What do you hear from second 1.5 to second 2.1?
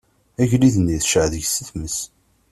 tmes.